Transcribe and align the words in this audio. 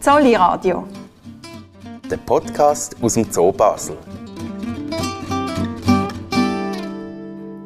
Zolli 0.00 0.34
Radio. 0.34 0.88
Der 2.10 2.16
Podcast 2.16 2.96
aus 3.02 3.12
dem 3.12 3.30
Zoo 3.30 3.52
Basel. 3.52 3.98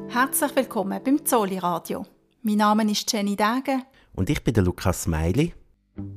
Herzlich 0.08 0.56
willkommen 0.56 1.00
beim 1.04 1.24
Zolli 1.24 1.58
Radio. 1.58 2.04
Mein 2.42 2.56
Name 2.56 2.90
ist 2.90 3.12
Jenny 3.12 3.36
Degen. 3.36 3.84
Und 4.16 4.30
ich 4.30 4.42
bin 4.42 4.52
der 4.52 4.64
Lukas 4.64 5.04
Smiley. 5.04 5.54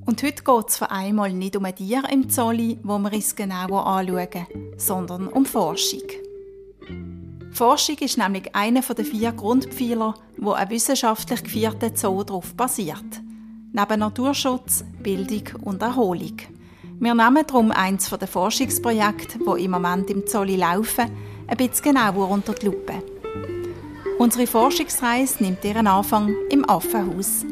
Und 0.08 0.24
heute 0.24 0.44
geht 0.44 0.70
es 0.70 0.78
für 0.80 0.90
einmal 0.90 1.32
nicht 1.34 1.56
um 1.56 1.66
ein 1.66 1.76
Tier 1.76 2.02
im 2.12 2.28
Zolli, 2.32 2.80
wo 2.82 2.98
wir 2.98 3.14
es 3.14 3.36
genauer 3.36 3.86
anschauen, 3.86 4.48
sondern 4.76 5.28
um 5.28 5.46
Forschung. 5.46 6.02
Forschung 7.52 7.98
ist 8.00 8.18
nämlich 8.18 8.56
einer 8.56 8.82
der 8.82 9.06
vier 9.06 9.34
Grundpfeiler, 9.34 10.16
wo 10.38 10.54
ein 10.54 10.70
wissenschaftlich 10.72 11.44
geführter 11.44 11.96
Zoo 11.96 12.24
darauf 12.24 12.56
basiert. 12.56 13.22
Neben 13.80 14.00
Naturschutz, 14.00 14.84
Bildung 15.04 15.62
und 15.62 15.84
Erholung. 15.84 16.36
Wir 17.00 17.14
nehmen 17.14 17.46
darum 17.46 17.70
eins 17.70 18.10
der 18.10 18.28
Forschungsprojekte, 18.28 19.38
wo 19.46 19.54
im 19.54 19.70
Moment 19.70 20.10
im 20.10 20.26
Zolli 20.26 20.56
laufen, 20.56 21.12
ein 21.46 21.58
bisschen 21.58 21.94
genauer 21.94 22.32
unter 22.32 22.56
die 22.56 22.66
Lupe. 22.66 23.04
Unsere 24.18 24.48
Forschungsreise 24.48 25.44
nimmt 25.44 25.64
ihren 25.64 25.86
Anfang 25.86 26.34
im 26.50 26.68
Affenhaus. 26.68 27.46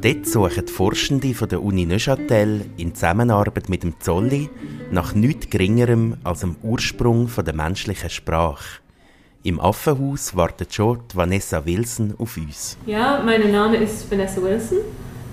Dort 0.00 0.26
suchen 0.26 0.64
die 0.64 0.72
Forschende 0.72 1.34
von 1.34 1.50
der 1.50 1.62
Uni 1.62 1.84
Neuchâtel 1.84 2.64
in 2.78 2.94
Zusammenarbeit 2.94 3.68
mit 3.68 3.82
dem 3.82 4.00
Zolli 4.00 4.48
nach 4.90 5.14
nichts 5.14 5.50
Geringerem 5.50 6.16
als 6.24 6.40
dem 6.40 6.56
Ursprung 6.62 7.30
der 7.44 7.54
menschlichen 7.54 8.08
Sprache. 8.08 8.80
Im 9.42 9.60
Affenhaus 9.60 10.34
wartet 10.34 10.72
schon 10.72 11.00
Vanessa 11.12 11.66
Wilson 11.66 12.14
auf 12.16 12.38
uns. 12.38 12.78
Ja, 12.86 13.22
mein 13.22 13.52
Name 13.52 13.76
ist 13.76 14.10
Vanessa 14.10 14.40
Wilson. 14.40 14.78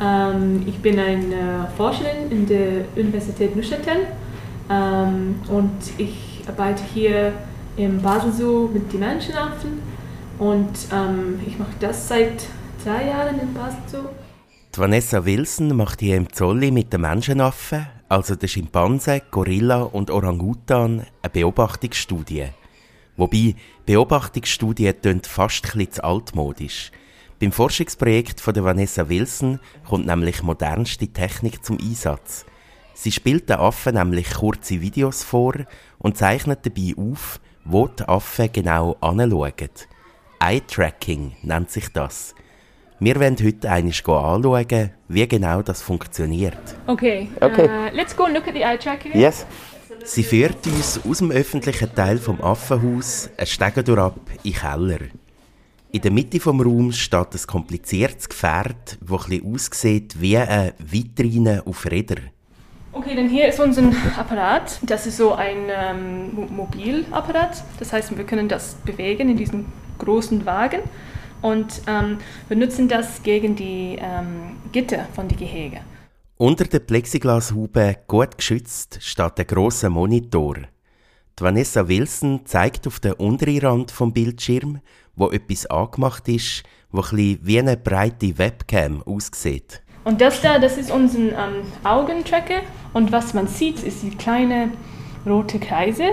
Ähm, 0.02 0.64
ich 0.68 0.78
bin 0.80 1.00
eine 1.00 1.68
Forscherin 1.78 2.30
in 2.30 2.46
der 2.46 2.86
Universität 2.96 3.56
Neuchâtel 3.56 4.08
ähm, 4.70 5.36
und 5.50 5.78
ich 5.98 6.44
arbeite 6.48 6.84
hier 6.94 7.34
im 7.78 8.02
Basel 8.02 8.32
Zoo 8.34 8.70
mit 8.74 8.92
den 8.92 9.00
Menschenaffen 9.00 9.80
und 10.40 10.72
ähm, 10.92 11.40
ich 11.46 11.58
mache 11.58 11.74
das 11.80 12.08
seit 12.08 12.46
drei 12.84 13.08
Jahren 13.08 13.40
im 13.40 13.54
Basel 13.54 13.80
Zoo. 13.88 14.10
Die 14.76 14.80
Vanessa 14.80 15.24
Wilson 15.26 15.76
macht 15.76 16.02
hier 16.02 16.18
im 16.18 16.32
Zolli 16.32 16.72
mit 16.72 16.92
den 16.92 17.02
Menschenaffen, 17.02 17.88
also 18.10 18.36
den 18.36 18.50
Schimpanse, 18.50 19.22
Gorilla 19.32 19.84
und 19.84 20.12
Orangutan, 20.12 21.06
eine 21.22 21.30
Beobachtungsstudie. 21.32 22.48
Wobei, 23.16 23.56
Beobachtungsstudie 23.86 24.92
tönt 24.92 25.28
fast 25.28 25.74
ein 25.74 25.86
bisschen 25.86 26.04
altmodisch. 26.04 26.92
Beim 27.40 27.52
Forschungsprojekt 27.52 28.40
von 28.40 28.54
der 28.54 28.64
Vanessa 28.64 29.10
Wilson 29.10 29.60
kommt 29.88 30.06
nämlich 30.06 30.42
modernste 30.42 31.08
Technik 31.08 31.66
zum 31.66 31.78
Einsatz. 31.78 32.46
Sie 32.94 33.12
spielt 33.12 33.50
den 33.50 33.58
Affen 33.58 33.96
nämlich 33.96 34.36
kurze 34.36 34.80
Videos 34.80 35.24
vor 35.24 35.54
und 36.00 36.18
zeichnet 36.18 36.66
dabei 36.66 36.94
auf, 36.98 37.42
wo 37.66 37.88
die 37.88 38.08
Affen 38.08 38.52
genau 38.54 38.96
anschauen. 39.02 39.52
Eye-Tracking 40.40 41.36
nennt 41.42 41.72
sich 41.72 41.90
das. 41.90 42.36
Wir 43.00 43.16
wollen 43.20 43.36
heute 43.44 43.70
einmal 43.70 43.92
anschauen, 43.92 44.92
wie 45.10 45.28
genau 45.28 45.62
das 45.62 45.82
funktioniert. 45.82 46.58
Okay, 46.88 47.30
okay. 47.42 47.66
Uh, 47.66 47.94
let's 47.94 48.16
go 48.16 48.24
and 48.24 48.34
look 48.34 48.48
at 48.48 48.54
the 48.54 48.64
eye 48.64 48.78
tracking. 48.78 49.14
Yes. 49.14 49.46
Sie 50.06 50.24
führt 50.24 50.66
uns 50.68 51.02
aus 51.06 51.18
dem 51.18 51.32
öffentlichen 51.32 51.94
Teil 51.94 52.18
vom 52.18 52.40
Affenhaus 52.42 53.30
ein 53.38 53.46
Stegen 53.46 53.84
durchab 53.84 54.20
in 54.44 54.54
den 54.54 54.60
Keller. 54.60 55.00
In 55.96 56.02
der 56.02 56.12
Mitte 56.12 56.42
vom 56.42 56.60
Raums 56.60 56.98
steht 56.98 57.34
ein 57.34 57.48
kompliziertes 57.48 58.28
Gefährt, 58.28 58.98
das 59.00 59.32
ein 59.32 59.54
aussieht 59.54 60.20
wie 60.20 60.36
eine 60.36 60.74
Vitrine 60.78 61.64
auf 61.66 61.86
Rädern. 61.90 62.32
Okay, 62.92 63.16
dann 63.16 63.30
hier 63.30 63.48
ist 63.48 63.62
unser 63.62 63.84
Apparat. 64.18 64.78
Das 64.82 65.08
ist 65.08 65.16
so 65.16 65.32
ein 65.36 65.70
ähm, 65.70 66.50
Mobilapparat. 66.54 67.64
Das 67.80 67.94
heißt, 67.94 68.18
wir 68.18 68.26
können 68.26 68.50
das 68.50 68.74
bewegen 68.84 69.30
in 69.30 69.38
diesem 69.38 69.68
großen 69.98 70.46
Wagen. 70.46 70.82
Und 71.42 71.82
ähm, 71.88 72.18
wir 72.50 72.58
nutzen 72.58 72.90
das 72.90 73.24
gegen 73.24 73.56
die 73.56 73.98
ähm, 73.98 74.58
Gitter 74.74 75.06
von 75.16 75.30
den 75.30 75.38
Gehege. 75.38 75.80
Unter 76.36 76.66
der 76.66 76.80
Plexiglashaube, 76.80 78.00
gut 78.06 78.38
geschützt, 78.38 78.98
steht 79.02 79.40
ein 79.40 79.48
grosser 79.48 79.90
Monitor. 79.90 80.56
Die 81.38 81.44
Vanessa 81.44 81.90
Wilson 81.90 82.46
zeigt 82.46 82.88
auf 82.88 83.02
den 83.02 83.12
unteren 83.14 83.60
Rand 83.60 83.92
vom 83.92 84.14
Bildschirm, 84.14 84.80
wo 85.18 85.32
etwas 85.32 85.66
angemacht 85.66 86.30
ist, 86.30 86.64
wo 86.92 87.02
ein 87.02 87.40
wie 87.42 87.60
eine 87.60 87.76
breite 87.76 88.38
Webcam 88.38 89.04
aussieht. 89.04 89.82
Und 90.06 90.22
das 90.22 90.40
da, 90.40 90.60
das 90.60 90.78
ist 90.78 90.92
unser 90.92 91.20
ähm, 91.20 91.64
Augentracker. 91.84 92.62
Und 92.94 93.12
was 93.12 93.34
man 93.34 93.48
sieht, 93.48 93.84
ist 93.84 94.02
die 94.04 94.12
kleine 94.12 94.72
rote 95.26 95.60
Kreise. 95.60 96.12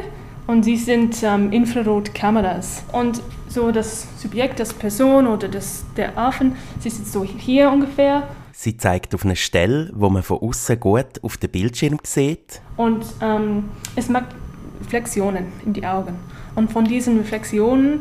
Und 0.48 0.64
sie 0.64 0.76
sind 0.76 1.22
ähm, 1.22 1.52
Infrarotkameras. 1.52 2.82
Und 2.90 3.22
so 3.46 3.70
das 3.70 4.08
Subjekt, 4.20 4.58
das 4.58 4.72
Person 4.72 5.28
oder 5.28 5.46
das, 5.46 5.84
der 5.96 6.18
Affen, 6.18 6.56
sie 6.80 6.90
sitzt 6.90 7.12
so 7.12 7.22
hier 7.22 7.70
ungefähr. 7.70 8.28
Sie 8.50 8.76
zeigt 8.76 9.14
auf 9.14 9.24
eine 9.24 9.36
Stelle, 9.36 9.92
wo 9.94 10.10
man 10.10 10.24
von 10.24 10.38
außen 10.38 10.80
gut 10.80 11.22
auf 11.22 11.36
den 11.36 11.50
Bildschirm 11.50 11.98
sieht. 12.02 12.60
Und 12.76 13.04
ähm, 13.20 13.68
es 13.94 14.08
macht 14.08 14.34
Reflexionen 14.82 15.46
in 15.64 15.72
die 15.72 15.86
Augen. 15.86 16.16
Und 16.54 16.72
von 16.72 16.84
diesen 16.84 17.18
Reflexionen, 17.18 18.00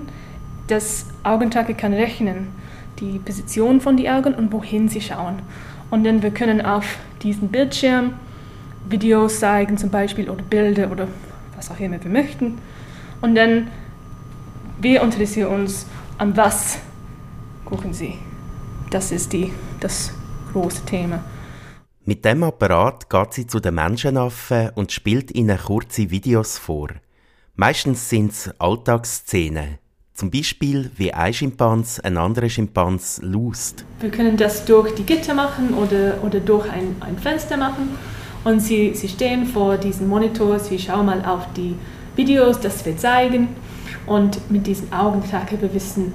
das 0.68 1.06
Augentracker 1.24 1.74
kann 1.74 1.94
rechnen, 1.94 2.48
die 3.00 3.20
Position 3.20 3.82
von 3.82 3.98
den 3.98 4.08
Augen 4.08 4.34
und 4.34 4.52
wohin 4.52 4.90
sie 4.90 5.02
schauen. 5.02 5.40
Und 5.90 6.04
dann 6.04 6.22
wir 6.22 6.32
können 6.32 6.62
auf 6.62 6.98
diesen 7.22 7.50
Bildschirm 7.50 8.14
Videos 8.90 9.40
zeigen 9.40 9.78
zum 9.78 9.90
Beispiel 9.90 10.30
oder 10.30 10.42
Bilder 10.44 10.92
oder 10.92 11.08
was 11.56 11.70
auch 11.72 11.80
immer 11.80 12.04
wir 12.04 12.12
möchten. 12.12 12.58
Und 13.22 13.36
dann 13.36 13.68
wir 14.80 15.02
interessieren 15.04 15.54
uns 15.54 15.86
an 16.18 16.36
was 16.36 16.80
gucken 17.66 17.94
sie. 17.94 18.18
Das 18.90 19.12
ist 19.12 19.32
die, 19.32 19.54
das 19.80 20.12
große 20.52 20.84
Thema. 20.86 21.24
Mit 22.12 22.26
dem 22.26 22.44
Apparat 22.44 23.10
geht 23.10 23.34
sie 23.34 23.48
zu 23.48 23.62
den 23.62 23.76
Menschenaffen 23.76 24.72
und 24.76 24.92
spielt 24.92 25.34
ihnen 25.34 25.58
kurze 25.58 26.12
Videos 26.12 26.58
vor. 26.58 26.90
Meistens 27.56 28.10
sind 28.10 28.32
es 28.34 28.52
Alltagsszenen. 28.60 29.78
Zum 30.14 30.30
Beispiel, 30.30 30.92
wie 30.98 31.14
ein 31.14 31.34
Schimpans 31.34 32.02
einen 32.02 32.18
anderen 32.18 32.50
Schimpans 32.50 33.22
lust. 33.24 33.86
Wir 34.02 34.12
können 34.12 34.36
das 34.36 34.66
durch 34.66 34.94
die 34.94 35.04
Gitter 35.04 35.34
machen 35.34 35.74
oder, 35.74 36.22
oder 36.22 36.42
durch 36.42 36.70
ein, 36.70 36.98
ein 37.00 37.18
Fenster 37.18 37.56
machen. 37.56 37.98
Und 38.44 38.60
sie, 38.60 38.94
sie 38.94 39.08
stehen 39.08 39.46
vor 39.46 39.78
diesem 39.78 40.10
Monitor, 40.10 40.60
sie 40.60 40.80
schauen 40.80 41.06
mal 41.06 41.24
auf 41.24 41.48
die 41.54 41.78
Videos, 42.18 42.60
das 42.60 42.86
wir 42.86 42.98
zeigen. 42.98 43.56
Und 44.06 44.52
mit 44.52 44.68
diesen 44.68 44.92
Augentracker 44.92 45.62
wir 45.62 45.74
wissen, 45.74 46.12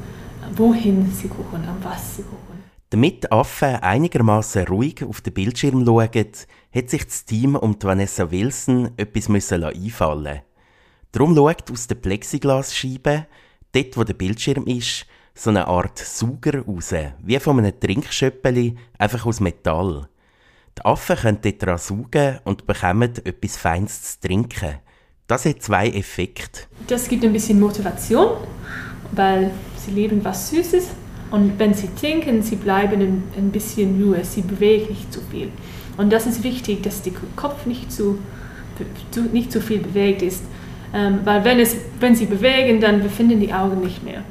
wohin 0.55 1.11
sie 1.11 1.29
gucken, 1.29 1.67
an 1.67 1.79
was 1.83 2.17
sie 2.17 2.23
gucken. 2.23 2.47
Damit 2.91 3.33
Affen 3.33 3.75
einigermaßen 3.77 4.69
ruhig 4.69 5.03
auf 5.03 5.21
den 5.21 5.35
Bildschirm 5.35 5.85
schauen, 5.85 6.09
hat 6.09 6.91
sich 6.91 7.05
das 7.05 7.25
Team 7.25 7.57
um 7.57 7.77
Vanessa 7.83 8.31
Wilson 8.31 8.91
etwas 8.97 9.29
einfallen 9.29 10.43
Darum 11.11 11.35
schaut 11.35 11.71
aus 11.73 11.89
der 11.89 11.97
Plexiglasscheibe, 11.97 13.27
dort 13.73 13.97
wo 13.97 14.05
der 14.05 14.15
Bildschirm 14.15 14.67
ist, 14.67 15.07
so 15.35 15.51
eine 15.51 15.67
Art 15.67 15.99
Sauger 15.99 16.65
raus, 16.65 16.95
wie 17.23 17.41
von 17.41 17.59
einem 17.59 17.79
Trinkschöppeli, 17.79 18.77
einfach 18.99 19.27
aus 19.27 19.41
Metall. 19.41 20.09
Die 20.79 20.85
Affen 20.85 21.17
können 21.17 21.39
dort 21.43 21.63
dran 21.63 21.79
saugen 21.79 22.39
und 22.45 22.67
bekommen 22.67 23.13
etwas 23.25 23.57
Feines 23.57 24.21
zu 24.21 24.29
trinken. 24.29 24.77
Das 25.27 25.45
hat 25.45 25.61
zwei 25.61 25.89
Effekte. 25.89 26.61
Das 26.87 27.09
gibt 27.09 27.25
ein 27.25 27.33
bisschen 27.33 27.59
Motivation, 27.59 28.37
weil 29.11 29.51
sie 29.77 29.91
lieben 29.91 30.25
was 30.25 30.51
Süßes 30.51 30.91
und 31.37 31.59
wenn 31.59 31.75
sie 31.75 31.89
trinken, 32.01 32.43
sie 32.43 32.57
bleiben 32.57 33.01
ein, 33.03 33.23
ein 33.37 33.51
bisschen 33.51 34.03
Ruhe, 34.03 34.25
sie 34.25 34.41
bewegen 34.41 34.89
nicht 34.89 35.13
zu 35.13 35.21
viel. 35.31 35.51
Und 35.99 36.11
das 36.11 36.27
ist 36.27 36.43
wichtig, 36.43 36.83
dass 36.83 37.03
der 37.03 37.13
Kopf 37.37 37.67
nicht 37.67 37.93
zu, 37.93 38.19
zu 39.11 39.21
nicht 39.21 39.53
zu 39.53 39.61
viel 39.61 39.81
bewegt 39.81 40.23
ist. 40.23 40.45
Ähm, 40.95 41.21
weil 41.25 41.45
wenn, 41.45 41.59
es, 41.59 41.77
wenn 42.01 42.15
sie 42.15 42.25
bewegen, 42.25 42.81
dann 42.81 43.03
befinden 43.03 43.39
die 43.39 43.53
Augen 43.53 43.81
nicht 43.81 44.03
mehr. 44.03 44.23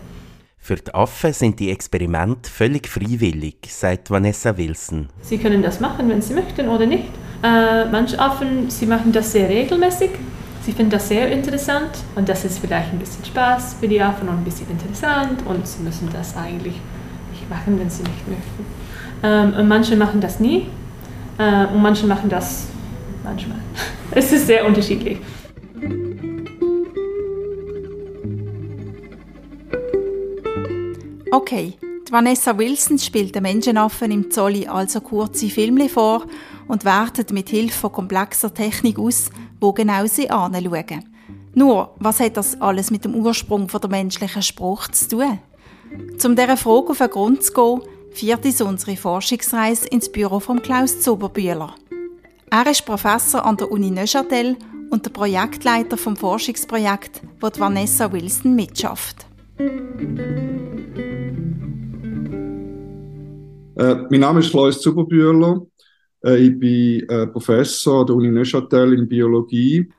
Für 0.58 0.78
die 0.78 0.96
Affen 0.96 1.32
sind 1.32 1.60
die 1.60 1.70
Experimente 1.70 2.50
völlig 2.50 2.88
freiwillig, 2.88 3.58
sagt 3.68 4.10
Vanessa 4.10 4.58
Wilson. 4.58 5.10
Sie 5.22 5.38
können 5.38 5.62
das 5.62 5.80
machen, 5.80 6.10
wenn 6.10 6.24
sie 6.24 6.34
möchten 6.34 6.68
oder 6.70 6.88
nicht. 6.88 7.12
Äh, 7.44 7.86
manche 7.86 8.20
Affen, 8.20 8.72
sie 8.72 8.88
machen 8.88 9.12
das 9.12 9.32
sehr 9.32 9.48
regelmäßig. 9.48 10.10
Sie 10.64 10.72
finden 10.72 10.90
das 10.90 11.08
sehr 11.08 11.32
interessant 11.32 11.92
und 12.16 12.28
das 12.28 12.44
ist 12.46 12.58
vielleicht 12.58 12.92
ein 12.92 12.98
bisschen 12.98 13.24
Spaß 13.24 13.76
für 13.80 13.88
die 13.88 14.02
Affen 14.02 14.28
und 14.28 14.40
ein 14.40 14.44
bisschen 14.44 14.68
interessant 14.72 15.46
und 15.46 15.68
sie 15.68 15.84
müssen 15.84 16.10
das 16.12 16.36
eigentlich 16.36 16.82
machen, 17.50 17.80
wenn 17.80 17.90
sie 17.90 18.04
nicht 18.04 18.28
möchten. 18.28 18.66
Ähm, 19.24 19.54
und 19.60 19.68
manche 19.68 19.96
machen 19.96 20.22
das 20.22 20.40
nie 20.40 20.68
äh, 21.38 21.66
und 21.68 21.82
manche 21.82 22.06
machen 22.08 22.30
das 22.30 22.68
manchmal. 23.24 23.60
es 24.12 24.32
ist 24.32 24.48
sehr 24.48 24.66
unterschiedlich. 24.66 25.20
Okay, 31.32 31.74
Die 32.08 32.12
Vanessa 32.12 32.56
Wilson 32.56 33.00
spielt 33.00 33.34
den 33.34 33.42
Menschenaffen 33.42 34.12
im 34.12 34.30
Zolli 34.30 34.68
also 34.68 35.02
kurze 35.02 35.50
Filme 35.50 35.90
vor 35.90 36.26
und 36.68 36.86
wertet 36.86 37.32
mit 37.32 37.50
Hilfe 37.50 37.80
von 37.80 37.92
komplexer 37.92 38.54
Technik 38.54 39.00
aus, 39.00 39.32
wo 39.60 39.74
genau 39.74 40.06
sie 40.06 40.30
anschauen. 40.30 41.04
Nur, 41.56 41.96
was 41.98 42.20
hat 42.20 42.38
das 42.38 42.62
alles 42.62 42.92
mit 42.92 43.06
dem 43.06 43.16
Ursprung 43.16 43.68
der 43.68 43.90
menschlichen 43.90 44.44
Sprache 44.44 44.92
zu 44.92 45.10
tun? 45.10 45.40
Um 46.24 46.36
dieser 46.36 46.58
Frage 46.58 46.90
auf 46.90 46.98
den 46.98 47.10
Grund 47.10 47.44
zu 47.44 47.54
gehen, 47.54 47.82
führt 48.12 48.46
uns 48.46 48.62
unsere 48.62 48.98
Forschungsreise 48.98 49.88
ins 49.88 50.12
Büro 50.12 50.40
von 50.40 50.62
Klaus 50.62 51.02
Zuberbühler. 51.02 51.76
Er 52.50 52.72
ist 52.72 52.86
Professor 52.86 53.46
an 53.46 53.58
der 53.58 53.72
Uni 53.72 53.92
Neuchâtel 53.92 54.56
und 54.90 55.06
der 55.06 55.12
Projektleiter 55.12 55.98
vom 55.98 56.16
Forschungsprojekt, 56.16 57.22
wo 57.40 57.50
Vanessa 57.58 58.12
Wilson 58.12 58.56
mitschafft. 58.56 59.26
Äh, 63.78 63.96
mein 64.10 64.20
Name 64.20 64.40
ist 64.40 64.52
Klaus 64.52 64.80
Zuberbühler. 64.82 65.66
Äh, 66.24 66.38
ich 66.38 66.60
bin 66.60 67.10
äh, 67.10 67.28
Professor 67.28 68.02
an 68.02 68.08
der 68.08 68.16
Uni 68.16 68.30
Neuchâtel 68.30 68.94
in 68.98 69.08
Biologie. 69.08 69.92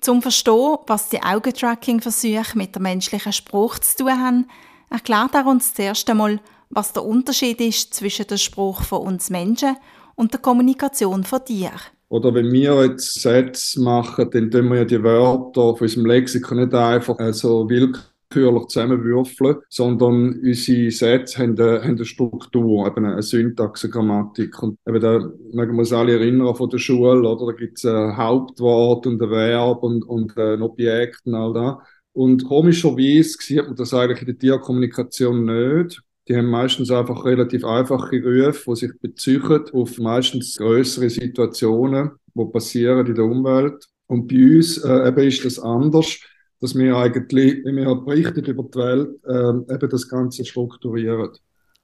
Zum 0.00 0.20
Verstehen, 0.20 0.76
was 0.86 1.08
die 1.08 1.22
Augentracking-Versuche 1.22 2.56
mit 2.58 2.74
der 2.74 2.82
menschlichen 2.82 3.32
Sprache 3.32 3.80
zu 3.80 4.04
tun 4.04 4.12
haben, 4.12 4.46
erklärt 4.94 5.34
er 5.34 5.46
uns 5.46 5.74
zuerst 5.74 6.08
einmal, 6.08 6.40
was 6.70 6.92
der 6.92 7.04
Unterschied 7.04 7.60
ist 7.60 7.92
zwischen 7.94 8.28
dem 8.28 8.38
Spruch 8.38 8.82
von 8.82 9.02
uns 9.02 9.28
Menschen 9.28 9.76
und 10.14 10.32
der 10.32 10.40
Kommunikation 10.40 11.24
von 11.24 11.44
Tieren. 11.44 11.80
Oder 12.08 12.32
wenn 12.32 12.52
wir 12.52 12.84
jetzt 12.84 13.20
Sätze 13.20 13.80
machen, 13.80 14.30
dann 14.30 14.50
tun 14.50 14.68
wir 14.70 14.78
ja 14.78 14.84
die 14.84 15.02
Wörter 15.02 15.76
von 15.76 15.80
unserem 15.80 16.06
Lexikon 16.06 16.58
nicht 16.58 16.74
einfach 16.74 17.16
so 17.32 17.68
willkürlich 17.68 18.14
willkürlich 18.34 18.66
zusammenwürfeln, 18.68 19.56
sondern 19.68 20.40
unsere 20.40 20.90
Sätze 20.90 21.38
haben 21.38 21.58
eine, 21.58 21.82
haben 21.82 21.96
eine 21.96 22.04
Struktur, 22.04 22.86
eben 22.86 23.04
eine 23.04 23.22
Syntax, 23.22 23.84
eine 23.84 23.92
Grammatik. 23.92 24.62
Und 24.62 24.78
eben 24.86 25.00
da 25.00 25.18
mögen 25.52 25.74
wir 25.74 25.80
uns 25.80 25.92
alle 25.92 26.14
erinnern 26.14 26.54
von 26.54 26.70
der 26.70 26.78
Schule, 26.78 27.28
oder? 27.28 27.46
Da 27.46 27.52
gibt 27.52 27.78
es 27.78 27.84
ein 27.84 28.16
Hauptwort 28.16 29.06
und 29.06 29.22
ein 29.22 29.30
Verb 29.30 29.82
und, 29.82 30.02
und 30.04 30.36
ein 30.36 30.62
Objekt 30.62 31.22
und 31.26 31.34
all 31.34 31.52
das. 31.52 31.76
Und 32.14 32.44
komischerweise 32.44 33.36
sieht 33.40 33.66
man 33.66 33.76
das 33.76 33.92
eigentlich 33.92 34.20
in 34.20 34.26
der 34.26 34.38
Tierkommunikation 34.38 35.44
nicht. 35.44 36.02
Die 36.26 36.36
haben 36.36 36.48
meistens 36.48 36.90
einfach 36.90 37.24
relativ 37.24 37.64
einfache 37.64 38.22
Rufe, 38.22 38.70
die 38.70 38.76
sich 38.76 38.92
beziehen 39.00 39.64
auf 39.72 39.98
meistens 39.98 40.56
größere 40.56 41.10
Situationen, 41.10 42.12
die 42.34 42.44
passieren 42.46 43.06
in 43.06 43.14
der 43.14 43.24
Umwelt. 43.24 43.86
Und 44.06 44.28
bei 44.28 44.56
uns 44.56 44.78
äh, 44.78 45.08
eben 45.08 45.28
ist 45.28 45.44
das 45.44 45.58
anders 45.58 46.18
dass 46.64 46.74
wir 46.74 46.96
eigentlich, 46.96 47.62
wenn 47.62 47.76
wir 47.76 47.94
berichten 47.94 48.42
über 48.42 48.62
die 48.62 48.78
Welt, 48.78 49.20
äh, 49.26 49.74
eben 49.74 49.90
das 49.90 50.08
Ganze 50.08 50.46
strukturieren. 50.46 51.28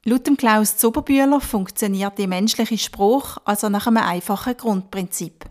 Laut 0.07 0.27
dem 0.27 0.39
Klaus 0.39 0.79
Zuberbühler 0.79 1.39
funktioniert 1.43 2.17
die 2.17 2.27
menschliche 2.27 2.79
Sprache 2.79 3.43
also 3.45 3.69
nach 3.69 3.87
einem 3.87 3.99
einfachen 3.99 4.57
Grundprinzip. 4.57 5.45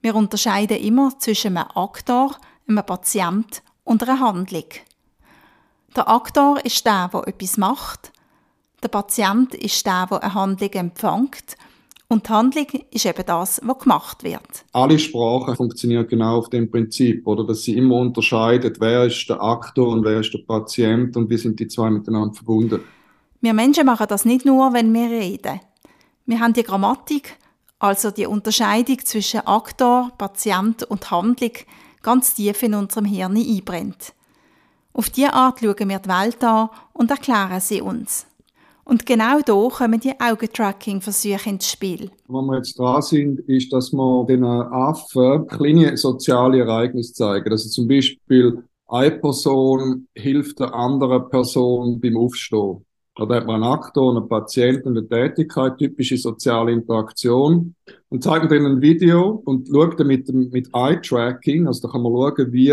Wir 0.00 0.16
unterscheiden 0.16 0.78
immer 0.78 1.16
zwischen 1.20 1.56
einem 1.56 1.68
Aktor, 1.76 2.36
einem 2.66 2.84
Patient 2.84 3.62
und 3.84 4.02
einer 4.02 4.20
Handlung. 4.20 4.64
Der 5.96 6.08
Aktor 6.08 6.64
ist 6.64 6.84
der, 6.84 7.08
der 7.12 7.28
etwas 7.28 7.56
macht. 7.56 8.12
Der 8.82 8.88
Patient 8.88 9.54
ist 9.54 9.86
der, 9.86 10.06
der 10.10 10.22
eine 10.22 10.34
Handlung 10.34 10.70
empfängt 10.72 11.56
und 12.08 12.28
die 12.28 12.32
Handlung 12.32 12.66
ist 12.90 13.06
eben 13.06 13.24
das, 13.26 13.60
was 13.64 13.78
gemacht 13.78 14.22
wird. 14.24 14.64
Alle 14.72 14.98
Sprachen 14.98 15.56
funktionieren 15.56 16.06
genau 16.06 16.38
auf 16.38 16.50
dem 16.50 16.70
Prinzip, 16.70 17.26
oder? 17.26 17.46
Dass 17.46 17.62
sie 17.62 17.76
immer 17.76 17.96
unterscheiden, 17.96 18.74
wer 18.78 19.04
ist 19.04 19.28
der 19.28 19.42
Aktor 19.42 19.88
und 19.88 20.04
wer 20.04 20.20
ist 20.20 20.32
der 20.32 20.40
Patient 20.46 21.16
und 21.16 21.30
wie 21.30 21.38
sind 21.38 21.58
die 21.58 21.68
zwei 21.68 21.90
miteinander 21.90 22.34
verbunden. 22.34 22.80
Wir 23.40 23.54
Menschen 23.54 23.86
machen 23.86 24.06
das 24.08 24.24
nicht 24.24 24.44
nur, 24.44 24.72
wenn 24.72 24.92
wir 24.92 25.10
reden. 25.10 25.60
Wir 26.26 26.40
haben 26.40 26.52
die 26.52 26.62
Grammatik, 26.62 27.36
also 27.78 28.10
die 28.10 28.26
Unterscheidung 28.26 28.98
zwischen 29.04 29.40
Aktor, 29.40 30.12
Patient 30.16 30.84
und 30.84 31.10
Handlung, 31.10 31.52
ganz 32.04 32.34
tief 32.34 32.62
in 32.62 32.74
unserem 32.74 33.06
Hirn 33.06 33.36
einbrennt. 33.36 34.12
Auf 34.92 35.10
diese 35.10 35.32
Art 35.32 35.58
schauen 35.58 35.88
wir 35.88 35.98
die 35.98 36.08
Welt 36.08 36.44
an 36.44 36.68
und 36.92 37.10
erklären 37.10 37.60
sie 37.60 37.80
uns. 37.80 38.26
Und 38.84 39.06
genau 39.06 39.40
da 39.40 39.68
kommen 39.68 39.98
die 39.98 40.12
Augentracking-Versuche 40.20 41.48
ins 41.48 41.70
Spiel. 41.70 42.10
Wo 42.28 42.42
wir 42.42 42.58
jetzt 42.58 42.78
dran 42.78 43.00
sind, 43.00 43.40
ist, 43.48 43.72
dass 43.72 43.92
wir 43.92 44.26
den 44.26 44.44
Affen 44.44 45.46
kleine 45.48 45.96
soziale 45.96 46.60
Ereignisse 46.60 47.14
zeigen. 47.14 47.50
Also 47.50 47.68
zum 47.70 47.88
Beispiel, 47.88 48.62
eine 48.86 49.10
Person 49.10 50.06
hilft 50.14 50.60
der 50.60 50.74
anderen 50.74 51.28
Person 51.30 51.98
beim 51.98 52.18
Aufstehen. 52.18 52.84
Da 53.16 53.28
hat 53.28 53.46
man 53.46 53.62
einen 53.62 53.72
Aktor, 53.72 54.16
einen 54.16 54.28
Patienten, 54.28 54.88
eine 54.88 55.06
Tätigkeit, 55.06 55.78
typische 55.78 56.16
soziale 56.16 56.72
Interaktion. 56.72 57.74
Und 58.08 58.24
zeigt 58.24 58.50
ihnen 58.50 58.66
ein 58.66 58.82
Video 58.82 59.42
und 59.44 59.68
schaut 59.68 59.98
dann 60.00 60.08
mit, 60.08 60.32
mit 60.32 60.68
Eye-Tracking, 60.74 61.66
also 61.66 61.86
da 61.86 61.92
kann 61.92 62.02
man 62.02 62.12
schauen, 62.12 62.52
wie 62.52 62.66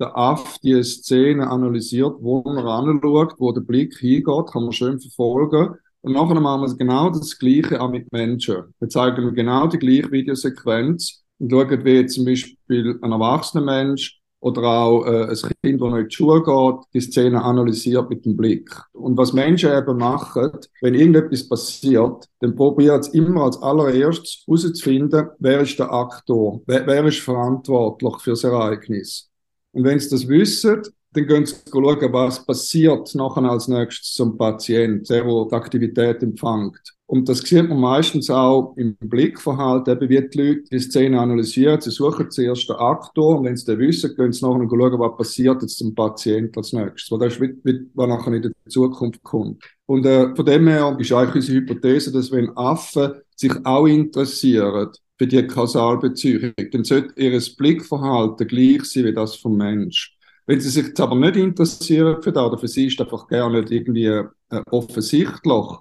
der 0.00 0.16
Aff 0.16 0.58
die 0.62 0.82
Szene 0.82 1.48
analysiert, 1.48 2.16
wo 2.20 2.42
er 2.46 2.64
anschaut, 2.66 3.34
wo 3.38 3.52
der 3.52 3.62
Blick 3.62 3.96
hingeht, 3.98 4.46
kann 4.52 4.62
man 4.64 4.72
schön 4.72 5.00
verfolgen. 5.00 5.74
Und 6.02 6.12
nachher 6.12 6.40
machen 6.40 6.62
wir 6.62 6.76
genau 6.76 7.10
das 7.10 7.38
Gleiche 7.38 7.80
auch 7.80 7.90
mit 7.90 8.12
Menschen. 8.12 8.74
Wir 8.78 8.88
zeigen 8.88 9.34
genau 9.34 9.66
die 9.66 9.78
gleiche 9.78 10.12
Videosequenz 10.12 11.24
und 11.38 11.50
schauen, 11.50 11.84
wie 11.84 12.06
zum 12.06 12.24
Beispiel 12.24 12.98
ein 13.02 13.12
erwachsener 13.12 13.64
Mensch 13.64 14.17
oder 14.40 14.62
auch 14.62 15.04
äh, 15.04 15.28
ein 15.30 15.52
Kind, 15.62 15.80
das 15.80 15.94
in 15.94 16.08
die 16.08 16.14
Schule 16.14 16.42
geht, 16.42 16.86
die 16.94 17.00
Szene 17.00 17.42
analysiert 17.42 18.08
mit 18.08 18.24
dem 18.24 18.36
Blick. 18.36 18.70
Und 18.92 19.16
was 19.16 19.32
Menschen 19.32 19.72
eben 19.72 19.98
machen, 19.98 20.50
wenn 20.80 20.94
irgendetwas 20.94 21.48
passiert, 21.48 22.28
dann 22.40 22.54
probieren 22.54 23.02
sie 23.02 23.18
immer 23.18 23.44
als 23.44 23.60
allererstes 23.60 24.44
herauszufinden, 24.46 25.28
wer 25.38 25.60
ist 25.60 25.78
der 25.78 25.92
Aktor, 25.92 26.60
wer, 26.66 26.86
wer 26.86 27.04
ist 27.06 27.20
verantwortlich 27.20 28.16
für 28.20 28.30
das 28.30 28.44
Ereignis. 28.44 29.28
Und 29.72 29.84
wenn 29.84 29.98
sie 29.98 30.10
das 30.10 30.28
wissen, 30.28 30.82
dann 31.12 31.26
gehen 31.26 31.46
sie 31.46 31.56
schauen, 31.70 32.12
was 32.12 32.44
passiert 32.44 33.14
nachher 33.14 33.44
als 33.44 33.68
nächstes 33.68 34.12
zum 34.14 34.36
Patient, 34.36 35.08
der, 35.08 35.24
der 35.24 35.44
die 35.46 35.54
Aktivität 35.54 36.22
empfängt. 36.22 36.97
Und 37.10 37.26
das 37.26 37.38
sieht 37.38 37.66
man 37.66 37.80
meistens 37.80 38.28
auch 38.28 38.74
im 38.76 38.94
Blickverhalten, 39.00 39.94
eben 39.94 40.10
wie 40.10 40.28
die 40.28 40.38
Leute 40.38 40.64
die 40.70 40.78
Szene 40.78 41.18
analysieren. 41.18 41.80
Sie 41.80 41.90
suchen 41.90 42.30
zuerst 42.30 42.68
den 42.68 42.76
Aktor 42.76 43.38
und 43.38 43.46
wenn 43.46 43.56
sie 43.56 43.64
den 43.64 43.78
wissen, 43.78 44.14
gehen 44.14 44.30
sie 44.30 44.44
nachher 44.44 44.68
schauen, 44.68 44.98
was 45.00 45.16
passiert 45.16 45.62
jetzt 45.62 45.78
zum 45.78 45.94
Patient 45.94 46.54
als 46.58 46.74
nächstes. 46.74 47.10
Was, 47.10 47.18
das 47.18 47.32
ist, 47.32 47.40
wie, 47.40 47.86
was 47.94 48.08
nachher 48.08 48.34
in 48.34 48.42
der 48.42 48.52
Zukunft 48.68 49.22
kommt. 49.22 49.64
Und 49.86 50.04
äh, 50.04 50.36
von 50.36 50.44
dem 50.44 50.68
her 50.68 50.94
ist 51.00 51.10
eigentlich 51.10 51.36
unsere 51.36 51.56
Hypothese, 51.56 52.12
dass 52.12 52.30
wenn 52.30 52.54
Affen 52.54 53.12
sich 53.34 53.54
auch 53.64 53.86
interessieren 53.86 54.90
für 55.16 55.26
die 55.26 55.46
Kausalbeziehung, 55.46 56.52
dann 56.72 56.84
sollte 56.84 57.18
ihr 57.18 57.40
Blickverhalten 57.56 58.46
gleich 58.46 58.84
sein 58.84 59.04
wie 59.04 59.14
das 59.14 59.34
vom 59.34 59.56
Mensch. 59.56 60.14
Wenn 60.44 60.60
sie 60.60 60.68
sich 60.68 60.88
jetzt 60.88 61.00
aber 61.00 61.16
nicht 61.16 61.36
interessieren 61.36 62.22
für 62.22 62.32
das, 62.32 62.44
oder 62.44 62.58
für 62.58 62.68
sie 62.68 62.88
ist 62.88 63.00
einfach 63.00 63.30
nicht 63.30 63.70
irgendwie 63.70 64.04
äh, 64.04 64.24
offensichtlich, 64.70 65.78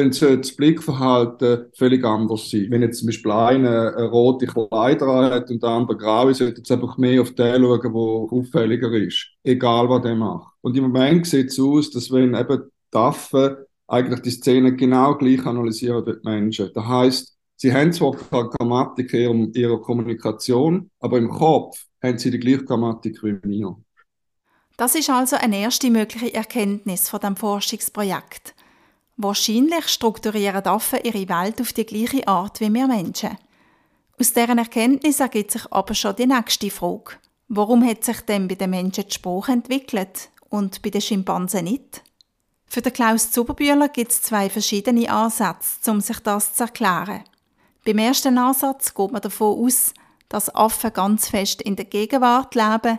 dann 0.00 0.12
sollte 0.12 0.38
das 0.38 0.56
Blickverhalten 0.56 1.66
völlig 1.76 2.04
anders 2.04 2.50
sein. 2.50 2.66
Wenn 2.70 2.82
jetzt 2.82 2.98
zum 2.98 3.06
Beispiel 3.06 3.30
einer 3.30 3.96
eine 3.96 4.08
rote 4.08 4.46
Kleider 4.46 5.30
hat 5.30 5.50
und 5.50 5.62
der 5.62 5.70
andere 5.70 5.96
graue, 5.96 6.34
sollte 6.34 6.58
jetzt 6.58 6.72
einfach 6.72 6.96
mehr 6.98 7.22
auf 7.22 7.34
den 7.34 7.62
schauen, 7.62 7.80
der 7.82 7.92
auffälliger 7.92 8.92
ist. 8.92 9.28
Egal, 9.42 9.88
was 9.88 10.02
der 10.02 10.16
macht. 10.16 10.52
Und 10.60 10.76
im 10.76 10.84
Moment 10.84 11.26
sieht 11.26 11.48
es 11.48 11.60
aus, 11.60 11.90
dass 11.90 12.10
wenn 12.10 12.34
eben 12.34 12.62
die 12.92 12.96
Affen 12.96 13.56
eigentlich 13.86 14.20
die 14.20 14.30
Szene 14.30 14.74
genau 14.74 15.16
gleich 15.16 15.44
analysieren 15.44 16.06
wie 16.06 16.12
die 16.12 16.18
Menschen. 16.22 16.70
Das 16.74 16.84
heißt, 16.86 17.36
Sie 17.62 17.74
haben 17.74 17.92
zwar 17.92 18.16
keine 18.16 18.48
Grammatik 18.48 19.12
in 19.12 19.52
ihrer 19.52 19.82
Kommunikation, 19.82 20.90
aber 20.98 21.18
im 21.18 21.28
Kopf 21.28 21.84
haben 22.02 22.16
sie 22.16 22.30
die 22.30 22.38
gleiche 22.38 22.64
Grammatik 22.64 23.22
wie 23.22 23.38
mir. 23.46 23.76
Das 24.78 24.94
ist 24.94 25.10
also 25.10 25.36
eine 25.36 25.58
erste 25.58 25.90
mögliche 25.90 26.32
Erkenntnis 26.32 27.10
von 27.10 27.20
dem 27.20 27.36
Forschungsprojekt. 27.36 28.54
Wahrscheinlich 29.22 29.86
strukturieren 29.88 30.64
Affen 30.64 31.00
ihre 31.04 31.28
Welt 31.28 31.60
auf 31.60 31.74
die 31.74 31.84
gleiche 31.84 32.26
Art 32.26 32.58
wie 32.60 32.72
wir 32.72 32.86
Menschen. 32.86 33.36
Aus 34.18 34.32
deren 34.32 34.56
Erkenntnis 34.56 35.20
ergibt 35.20 35.50
sich 35.50 35.70
aber 35.70 35.92
schon 35.92 36.16
die 36.16 36.26
nächste 36.26 36.70
Frage. 36.70 37.16
Warum 37.46 37.86
hat 37.86 38.02
sich 38.02 38.22
denn 38.22 38.48
bei 38.48 38.54
den 38.54 38.70
Menschen 38.70 39.04
die 39.06 39.12
Sprache 39.12 39.52
entwickelt 39.52 40.30
und 40.48 40.80
bei 40.80 40.88
den 40.88 41.02
Schimpansen 41.02 41.64
nicht? 41.64 42.02
Für 42.64 42.80
den 42.80 42.94
Klaus 42.94 43.30
Zuberbühler 43.30 43.90
gibt 43.90 44.10
es 44.10 44.22
zwei 44.22 44.48
verschiedene 44.48 45.10
Ansätze, 45.10 45.90
um 45.90 46.00
sich 46.00 46.20
das 46.20 46.54
zu 46.54 46.62
erklären. 46.62 47.24
Beim 47.84 47.98
ersten 47.98 48.38
Ansatz 48.38 48.94
geht 48.94 49.12
man 49.12 49.20
davon 49.20 49.66
aus, 49.66 49.92
dass 50.30 50.54
Affen 50.54 50.94
ganz 50.94 51.28
fest 51.28 51.60
in 51.60 51.76
der 51.76 51.84
Gegenwart 51.84 52.54
leben, 52.54 52.96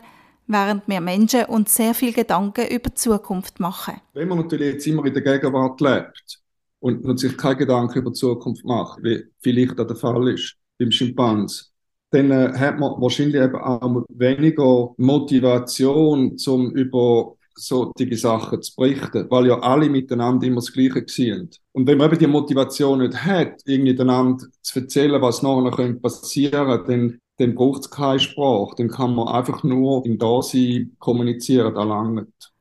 während 0.51 0.87
wir 0.87 1.01
Menschen 1.01 1.45
uns 1.45 1.75
sehr 1.75 1.93
viel 1.93 2.13
Gedanken 2.13 2.67
über 2.67 2.89
die 2.89 2.95
Zukunft 2.95 3.59
machen. 3.59 3.95
Wenn 4.13 4.27
man 4.27 4.39
natürlich 4.39 4.73
jetzt 4.73 4.87
immer 4.87 5.05
in 5.05 5.13
der 5.13 5.23
Gegenwart 5.23 5.79
lebt 5.81 6.39
und 6.79 7.19
sich 7.19 7.37
keine 7.37 7.57
Gedanken 7.57 7.99
über 7.99 8.11
die 8.11 8.17
Zukunft 8.17 8.65
macht, 8.65 9.03
wie 9.03 9.23
vielleicht 9.41 9.77
der 9.77 9.95
Fall 9.95 10.27
ist 10.29 10.55
beim 10.77 10.91
Schimpans, 10.91 11.71
dann 12.11 12.31
äh, 12.31 12.51
hat 12.57 12.77
man 12.77 13.01
wahrscheinlich 13.01 13.41
eben 13.41 13.55
auch 13.55 14.05
weniger 14.09 14.93
Motivation, 14.97 16.37
um 16.45 16.71
über 16.71 17.35
solche 17.55 18.17
Sachen 18.17 18.61
zu 18.61 18.75
berichten, 18.75 19.27
weil 19.29 19.47
ja 19.47 19.59
alle 19.59 19.89
miteinander 19.89 20.47
immer 20.47 20.57
das 20.57 20.71
Gleiche 20.71 21.03
sind. 21.07 21.57
Und 21.71 21.87
wenn 21.87 21.97
man 21.97 22.09
eben 22.09 22.19
die 22.19 22.27
Motivation 22.27 22.99
nicht 22.99 23.23
hat, 23.23 23.61
irgendwie 23.65 23.99
einander 23.99 24.45
zu 24.61 24.79
erzählen, 24.79 25.21
was 25.21 25.41
nachher 25.41 25.93
passieren 25.93 26.67
könnte, 26.67 26.91
dann, 26.91 27.20
dann 27.37 27.55
braucht 27.55 27.81
es 27.81 27.89
keine 27.89 28.19
Sprache. 28.19 28.75
Dann 28.77 28.89
kann 28.89 29.15
man 29.15 29.27
einfach 29.27 29.63
nur 29.63 30.05
im 30.05 30.17
Dasein 30.17 30.95
kommunizieren, 30.99 31.73
da 31.73 31.83
langt. 31.83 32.51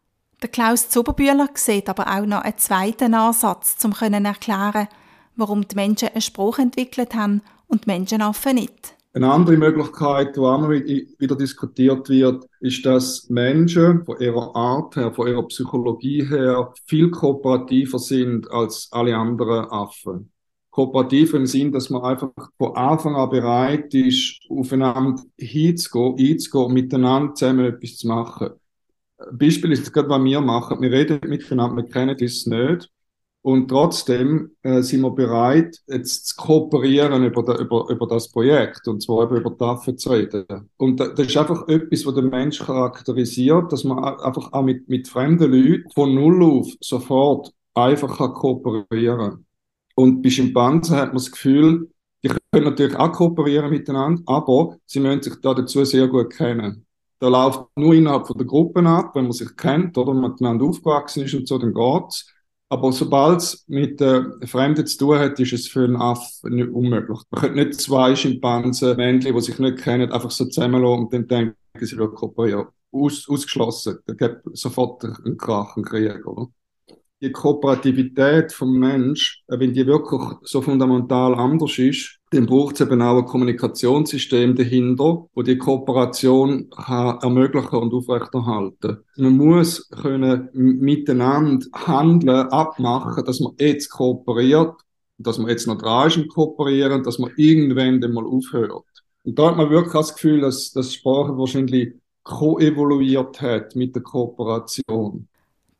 Der 0.42 0.48
Klaus 0.48 0.88
Zuberbühler 0.88 1.48
sieht 1.54 1.88
aber 1.88 2.06
auch 2.06 2.24
noch 2.24 2.40
einen 2.40 2.56
zweiten 2.56 3.12
Ansatz, 3.12 3.76
um 3.84 3.92
zu 3.92 4.04
erklären, 4.04 4.88
warum 5.36 5.68
die 5.68 5.74
Menschen 5.74 6.08
einen 6.08 6.22
Spruch 6.22 6.58
entwickelt 6.58 7.14
haben 7.14 7.42
und 7.66 7.84
die 7.84 7.90
Menschenaffen 7.90 8.54
nicht. 8.54 8.94
Eine 9.12 9.32
andere 9.32 9.56
Möglichkeit, 9.56 10.36
die 10.36 10.40
auch 10.40 10.60
noch 10.60 10.70
wieder 10.70 11.36
diskutiert 11.36 12.08
wird, 12.08 12.46
ist, 12.60 12.86
dass 12.86 13.28
Menschen 13.28 14.04
von 14.04 14.20
ihrer 14.20 14.54
Art 14.54 14.94
her, 14.94 15.12
von 15.12 15.26
ihrer 15.26 15.42
Psychologie 15.48 16.24
her 16.24 16.72
viel 16.86 17.10
kooperativer 17.10 17.98
sind 17.98 18.48
als 18.50 18.88
alle 18.92 19.16
anderen 19.16 19.68
Affen. 19.68 20.30
Kooperativ 20.70 21.34
im 21.34 21.46
Sinn, 21.46 21.72
dass 21.72 21.90
man 21.90 22.02
einfach 22.02 22.30
von 22.56 22.76
Anfang 22.76 23.16
an 23.16 23.30
bereit 23.30 23.92
ist, 23.94 24.40
aufeinander 24.48 25.22
hinzugehen, 25.38 26.32
einzugehen, 26.32 26.72
miteinander 26.72 27.34
zusammen 27.34 27.66
etwas 27.66 27.96
zu 27.96 28.08
machen. 28.08 28.50
Beispiel 29.32 29.72
ist 29.72 29.92
gerade, 29.92 30.08
was 30.08 30.22
wir 30.22 30.40
machen. 30.40 30.80
Wir 30.80 30.92
reden 30.92 31.20
miteinander, 31.28 31.82
wir 31.82 31.88
kennen 31.88 32.16
das 32.16 32.46
nicht. 32.46 32.90
Und 33.42 33.68
trotzdem 33.68 34.50
äh, 34.62 34.82
sind 34.82 35.00
wir 35.00 35.10
bereit, 35.12 35.78
jetzt 35.88 36.28
zu 36.28 36.36
kooperieren 36.36 37.24
über, 37.24 37.42
da, 37.42 37.56
über, 37.56 37.88
über 37.88 38.06
das 38.06 38.30
Projekt 38.30 38.86
und 38.86 39.02
zwar 39.02 39.24
eben 39.24 39.36
über 39.38 39.58
Waffen 39.58 39.96
zu 39.96 40.10
reden. 40.10 40.44
Und 40.76 41.00
das 41.00 41.18
ist 41.18 41.36
einfach 41.38 41.66
etwas, 41.68 42.04
was 42.04 42.14
den 42.14 42.28
Mensch 42.28 42.58
charakterisiert, 42.58 43.72
dass 43.72 43.84
man 43.84 44.04
einfach 44.04 44.52
auch 44.52 44.62
mit, 44.62 44.90
mit 44.90 45.08
fremden 45.08 45.50
Leuten 45.52 45.90
von 45.90 46.14
Null 46.14 46.42
auf 46.42 46.68
sofort 46.80 47.50
einfach 47.72 48.18
kann 48.18 48.34
kooperieren 48.34 49.46
Und 49.94 50.23
bei 50.23 50.30
Schimpansen 50.30 50.97
hat 50.97 51.09
man 51.09 51.16
das 51.16 51.30
Gefühl, 51.30 51.90
die 52.23 52.28
können 52.28 52.64
natürlich 52.64 52.97
auch 52.97 53.12
kooperieren 53.12 53.70
miteinander, 53.70 54.23
aber 54.26 54.76
sie 54.87 55.00
müssen 55.00 55.23
sich 55.23 55.35
da 55.40 55.54
dazu 55.54 55.85
sehr 55.85 56.09
gut 56.09 56.30
kennen. 56.30 56.87
Da 57.18 57.28
läuft 57.28 57.66
nur 57.76 57.94
innerhalb 57.94 58.26
von 58.26 58.38
der 58.38 58.47
Gruppen 58.47 58.87
ab, 58.87 59.14
wenn 59.14 59.25
man 59.25 59.32
sich 59.32 59.54
kennt 59.56 59.97
oder 59.99 60.14
miteinander 60.14 60.64
aufgewachsen 60.64 61.25
ist 61.25 61.35
und 61.35 61.47
so, 61.47 61.59
dann 61.59 61.75
geht's. 61.75 62.26
Aber 62.73 62.92
sobald 62.92 63.40
es 63.40 63.64
mit 63.66 64.00
äh, 64.00 64.23
Fremden 64.47 64.87
zu 64.87 64.99
tun 64.99 65.18
hat, 65.18 65.38
ist 65.40 65.52
es 65.52 65.66
für 65.66 65.85
einen 65.85 65.97
Aff 65.97 66.40
nicht 66.44 66.70
unmöglich. 66.70 67.18
Man 67.30 67.40
könnte 67.40 67.64
nicht 67.64 67.80
zwei 67.80 68.14
Schimpansen, 68.14 68.97
Männchen, 68.97 69.35
die 69.35 69.40
sich 69.42 69.59
nicht 69.59 69.78
kennen, 69.78 70.12
einfach 70.12 70.30
so 70.30 70.44
zusammenlassen 70.44 71.04
und 71.04 71.12
dann 71.12 71.26
denken, 71.26 71.56
sie 71.80 71.97
würden 71.97 72.14
kooperieren. 72.14 72.68
Aus, 72.92 73.28
ausgeschlossen. 73.28 73.99
Da 74.06 74.14
gibt 74.14 74.56
sofort 74.56 75.04
einen 75.04 75.37
Krach, 75.37 75.76
einen 75.76 75.85
Krieg, 75.85 76.25
oder? 76.26 76.49
Die 77.22 77.32
Kooperativität 77.32 78.52
vom 78.52 78.78
Mensch, 78.78 79.42
äh, 79.48 79.58
wenn 79.58 79.72
die 79.72 79.86
wirklich 79.86 80.22
so 80.42 80.62
fundamental 80.62 81.34
anders 81.34 81.78
ist, 81.78 82.18
dann 82.30 82.46
braucht 82.46 82.76
es 82.76 82.80
eben 82.80 83.02
auch 83.02 83.18
ein 83.18 83.24
Kommunikationssystem 83.24 84.54
dahinter, 84.54 85.26
wo 85.34 85.42
die 85.42 85.58
Kooperation 85.58 86.70
kann 86.70 87.18
ermöglichen 87.20 87.78
und 87.78 87.92
aufrechterhalten. 87.92 88.98
Man 89.16 89.36
muss 89.36 89.88
können 89.90 90.48
miteinander 90.52 91.66
handeln, 91.74 92.48
abmachen, 92.48 93.24
dass 93.24 93.40
man 93.40 93.54
jetzt 93.58 93.90
kooperiert, 93.90 94.74
dass 95.18 95.38
man 95.38 95.48
jetzt 95.48 95.66
noch 95.66 95.78
dran 95.78 96.08
ist 96.08 96.16
im 96.16 96.28
Kooperieren, 96.28 97.02
dass 97.02 97.18
man 97.18 97.32
irgendwann 97.36 98.00
dann 98.00 98.12
mal 98.12 98.24
aufhört. 98.24 98.84
Und 99.24 99.38
da 99.38 99.48
hat 99.48 99.56
man 99.56 99.70
wirklich 99.70 99.92
das 99.92 100.14
Gefühl, 100.14 100.40
dass, 100.40 100.72
dass 100.72 100.94
Sprache 100.94 101.36
wahrscheinlich 101.36 101.94
koevoluiert 102.22 103.40
hat 103.40 103.76
mit 103.76 103.94
der 103.94 104.02
Kooperation. 104.02 105.28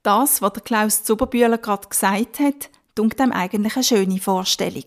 Das, 0.03 0.41
was 0.41 0.55
der 0.55 0.63
Klaus 0.63 1.05
Zuberbühler 1.05 1.59
gerade 1.59 1.89
gesagt 1.89 2.41
hat, 2.41 2.71
dunkt 2.95 3.21
einem 3.21 3.33
eigentlich 3.33 3.77
eine 3.77 3.85
schöne 3.85 4.19
Vorstellung. 4.19 4.85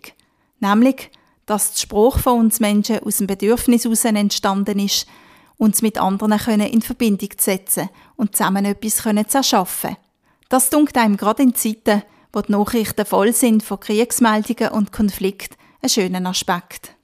Nämlich, 0.60 1.12
dass 1.46 1.74
der 1.74 1.82
Spruch 1.82 2.18
von 2.18 2.40
uns 2.40 2.60
Menschen 2.60 3.00
aus 3.00 3.18
dem 3.18 3.28
Bedürfnis 3.28 3.84
heraus 3.84 4.06
entstanden 4.06 4.80
ist, 4.80 5.08
uns 5.58 5.84
mit 5.84 6.00
anderen 6.00 6.62
in 6.62 6.82
Verbindung 6.82 7.30
zu 7.38 7.46
setzen 7.46 7.90
und 8.16 8.36
zusammen 8.36 8.66
etwas 8.66 8.98
zu 8.98 9.38
erschaffen. 9.38 9.98
Das 10.50 10.72
dunkt 10.72 10.98
einem 10.98 11.18
gerade 11.18 11.44
in 11.44 11.54
Zeiten, 11.54 12.02
wo 12.32 12.42
die 12.42 12.52
Nachrichten 12.52 13.06
voll 13.06 13.34
sind 13.34 13.62
von 13.62 13.80
Kriegsmeldungen 13.80 14.70
und 14.70 14.92
Konflikten, 14.92 15.58
einen 15.82 15.90
schönen 15.90 16.26
Aspekt. 16.26 16.96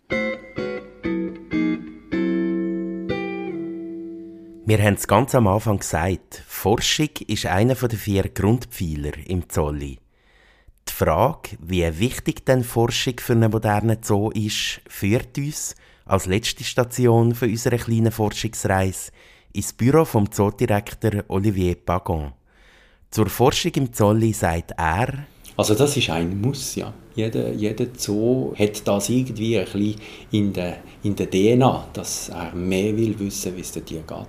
Wir 4.66 4.78
haben 4.84 4.94
es 4.94 5.08
ganz 5.08 5.34
am 5.34 5.48
Anfang 5.48 5.80
gesagt, 5.80 6.44
Forschung 6.62 7.12
ist 7.28 7.46
einer 7.46 7.74
der 7.74 7.98
vier 7.98 8.28
Grundpfeiler 8.28 9.13
im 9.28 9.48
Zolli. 9.48 9.98
Die 10.89 10.92
Frage, 10.92 11.51
wie 11.62 12.00
wichtig 12.00 12.46
denn 12.46 12.66
Forschung 12.66 13.13
für 13.18 13.32
einen 13.32 13.50
modernen 13.50 14.04
Zoo 14.04 14.30
ist, 14.32 14.82
führt 14.86 15.38
uns 15.38 15.74
als 16.04 16.25
letzte 16.25 16.66
Station 16.66 17.34
für 17.34 17.46
unsere 17.46 17.78
kleinen 17.78 18.12
Forschungsreise 18.12 19.13
ins 19.54 19.72
Büro 19.72 20.04
vom 20.04 20.30
Zoodirektor 20.30 21.24
Olivier 21.30 21.75
Pagon. 21.75 22.34
Zur 23.10 23.30
Forschung 23.30 23.72
im 23.75 23.94
Zolli 23.94 24.34
sagt 24.34 24.72
er, 24.75 25.28
also 25.60 25.74
das 25.75 25.98
ist 25.98 26.10
ein 26.10 26.39
Muss, 26.39 26.75
ja. 26.75 26.94
Jeder, 27.16 27.51
jeder 27.51 27.88
Zoo 27.98 28.54
hat 28.58 28.88
das 28.88 29.10
irgendwie 29.10 29.58
ein 29.58 29.66
bisschen 29.66 29.96
in 30.32 30.54
der, 30.54 30.78
in 31.04 31.18
der 31.18 31.30
DNA, 31.30 31.86
dass 31.92 32.30
er 32.30 32.56
mehr 32.56 32.96
will 32.96 33.20
wissen, 33.20 33.58
wie 33.58 33.60
es 33.60 33.74
den 33.74 33.84
Tieren 33.84 34.08
geht. 34.08 34.28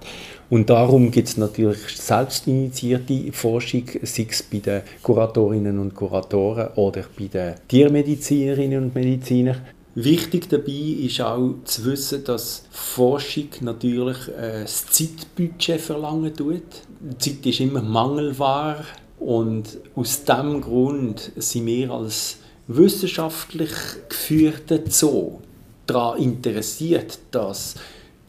Und 0.51 0.69
darum 0.69 1.09
gibt 1.13 1.29
es 1.29 1.37
natürlich 1.37 1.79
selbstinitiierte 1.95 3.31
Forschung, 3.31 3.85
sei 4.03 4.27
es 4.29 4.43
bei 4.43 4.59
den 4.59 4.83
Kuratorinnen 5.05 5.79
und 5.79 5.95
Kuratoren 5.95 6.71
oder 6.75 7.05
bei 7.17 7.29
den 7.29 7.55
Tiermedizinerinnen 7.69 8.83
und 8.83 8.95
Medizinern. 8.97 9.61
Wichtig 9.95 10.49
dabei 10.49 10.97
ist 11.07 11.21
auch 11.21 11.55
zu 11.63 11.85
wissen, 11.85 12.25
dass 12.25 12.65
Forschung 12.73 13.51
natürlich 13.61 14.17
äh, 14.37 14.63
das 14.63 14.87
Zeitbudget 14.87 15.81
verlangen 15.81 16.35
tut. 16.35 16.63
Die 16.99 17.19
Zeit 17.19 17.47
ist 17.47 17.61
immer 17.61 17.83
mangelbar 17.83 18.85
und 19.21 19.79
aus 19.95 20.25
diesem 20.25 20.61
Grund 20.61 21.31
sind 21.37 21.67
wir 21.67 21.91
als 21.91 22.39
wissenschaftlich 22.67 23.71
geführter 24.09 24.81
Zoo 24.89 25.39
daran 25.87 26.19
interessiert, 26.19 27.19
dass 27.31 27.75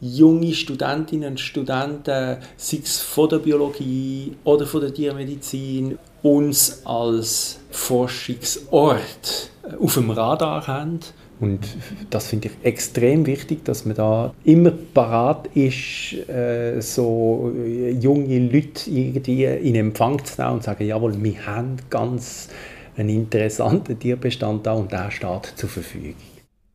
junge 0.00 0.52
Studentinnen 0.52 1.30
und 1.30 1.40
Studenten, 1.40 2.38
sei 2.56 2.80
es 2.82 3.00
von 3.00 3.28
der 3.28 3.38
Biologie 3.38 4.36
oder 4.44 4.66
von 4.66 4.80
der 4.80 4.92
Tiermedizin, 4.92 5.98
uns 6.22 6.84
als 6.84 7.58
Forschungsort 7.70 9.50
auf 9.80 9.94
dem 9.94 10.10
Radar 10.10 10.66
haben. 10.66 11.00
Und 11.42 11.76
das 12.10 12.28
finde 12.28 12.48
ich 12.48 12.64
extrem 12.64 13.26
wichtig, 13.26 13.64
dass 13.64 13.84
man 13.84 13.96
da 13.96 14.32
immer 14.44 14.70
parat 14.70 15.48
ist, 15.56 16.28
äh, 16.28 16.80
so 16.80 17.52
junge 18.00 18.38
Leute 18.38 18.88
irgendwie 18.88 19.44
in 19.46 19.74
Empfang 19.74 20.24
zu 20.24 20.40
nehmen 20.40 20.54
und 20.54 20.60
zu 20.62 20.66
sagen, 20.66 20.86
jawohl, 20.86 21.20
wir 21.20 21.44
haben 21.44 21.78
ganz 21.90 22.48
einen 22.96 23.08
interessanten 23.08 23.98
Tierbestand 23.98 24.64
da 24.64 24.74
und 24.74 24.92
der 24.92 25.10
steht 25.10 25.52
zur 25.56 25.68
Verfügung. 25.68 26.14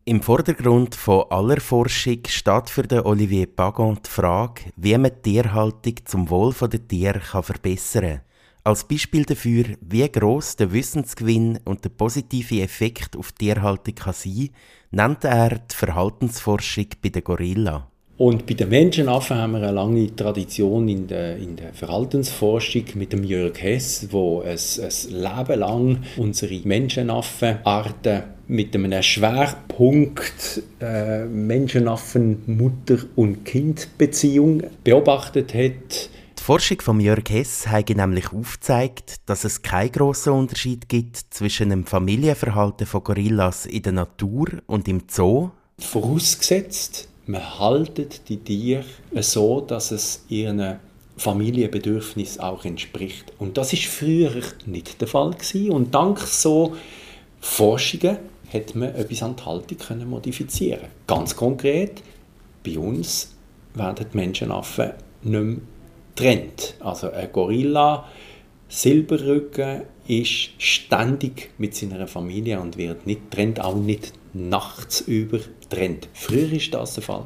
Im 0.04 0.22
Vordergrund 0.22 0.96
von 0.96 1.24
aller 1.30 1.62
Forschung 1.62 2.20
steht 2.28 2.70
für 2.70 2.84
den 2.84 3.02
Olivier 3.02 3.48
Pagon 3.48 3.98
die 4.06 4.10
Frage, 4.10 4.64
wie 4.76 4.98
man 4.98 5.12
die 5.24 5.32
Tierhaltung 5.32 5.96
zum 6.04 6.30
Wohl 6.30 6.54
der 6.62 6.86
Tiere 6.86 7.22
verbessern 7.22 8.04
kann. 8.04 8.22
Als 8.68 8.84
Beispiel 8.84 9.24
dafür, 9.24 9.64
wie 9.80 10.06
groß 10.12 10.58
der 10.58 10.74
Wissensgewinn 10.74 11.58
und 11.64 11.86
der 11.86 11.90
positive 11.90 12.62
Effekt 12.62 13.16
auf 13.16 13.32
die 13.32 13.46
Tierhaltung 13.46 13.96
kann 13.96 14.14
sein, 14.14 14.50
nennt 14.92 15.24
er 15.24 15.52
die 15.52 15.74
Verhaltensforschung 15.74 16.88
bei 17.02 17.08
den 17.08 17.24
Gorilla. 17.24 17.88
Und 18.18 18.46
bei 18.46 18.56
den 18.56 18.68
Menschenaffen 18.68 19.38
haben 19.38 19.54
wir 19.54 19.60
eine 19.60 19.72
lange 19.72 20.14
Tradition 20.14 20.90
in 20.90 21.08
der, 21.08 21.38
in 21.38 21.56
der 21.56 21.72
Verhaltensforschung 21.72 22.84
mit 22.96 23.14
dem 23.14 23.24
Jörg 23.24 23.58
Hess, 23.62 24.10
wo 24.12 24.42
es 24.42 24.82
ein 24.82 25.14
Leben 25.14 25.60
lang 25.62 26.04
unsere 26.18 26.60
Menschenaffenarten 26.66 28.24
mit 28.50 28.76
einem 28.76 29.02
Schwerpunkt 29.02 30.62
äh, 30.82 31.24
Menschenaffen 31.24 32.44
Mutter- 32.48 33.06
und 33.16 33.46
Kindbeziehung 33.46 34.64
beobachtet 34.84 35.54
hat. 35.54 36.10
Forschung 36.48 36.80
von 36.80 37.02
Jörg 37.02 37.30
Hess 37.30 37.68
hat 37.68 37.90
nämlich 37.90 38.32
aufgezeigt, 38.32 39.18
dass 39.26 39.44
es 39.44 39.64
keinen 39.64 39.92
grossen 39.92 40.32
Unterschied 40.32 40.88
gibt 40.88 41.18
zwischen 41.30 41.72
dem 41.72 41.86
Familienverhalten 41.86 42.88
von 42.88 43.04
Gorillas 43.04 43.66
in 43.66 43.84
der 43.84 43.92
Natur 43.92 44.48
und 44.66 44.88
im 44.88 45.02
Zoo. 45.10 45.50
Vorausgesetzt, 45.78 47.10
man 47.26 47.60
haltet 47.60 48.30
die 48.30 48.38
Tiere 48.38 48.86
so, 49.16 49.60
dass 49.60 49.92
es 49.92 50.24
ihren 50.30 50.80
Familienbedürfnis 51.18 52.40
auch 52.40 52.64
entspricht. 52.64 53.34
Und 53.40 53.58
das 53.58 53.74
ist 53.74 53.84
früher 53.84 54.32
nicht 54.66 55.02
der 55.02 55.10
Fall 55.10 55.32
gewesen. 55.32 55.72
Und 55.72 55.94
dank 55.94 56.18
so 56.20 56.78
Forschungen 57.42 58.20
hat 58.54 58.74
man 58.74 58.96
etwas 58.96 59.22
an 59.22 59.36
die 59.36 59.44
Haltung 59.44 59.78
können 59.80 60.10
modifizieren. 60.10 60.88
Ganz 61.08 61.36
konkret, 61.36 62.02
bei 62.66 62.80
uns 62.80 63.36
werden 63.74 64.06
die 64.14 64.16
Menschenaffen 64.16 64.94
nicht 65.24 65.44
mehr 65.44 65.58
trennt. 66.18 66.76
Also 66.82 67.12
ein 67.12 67.32
Gorilla, 67.32 68.06
Silberrücken, 68.68 69.84
ist 70.08 70.50
ständig 70.58 71.52
mit 71.58 71.76
seiner 71.76 72.08
Familie 72.08 72.60
und 72.60 72.78
wird 72.78 73.08
nicht 73.08 73.32
trennt, 73.32 73.60
auch 73.60 73.76
nicht 73.76 74.14
nachts 74.34 75.02
über 75.02 75.40
trennt. 75.70 76.08
Früher 76.14 76.52
war 76.52 76.80
das 76.80 76.94
der 76.96 77.04
Fall. 77.04 77.26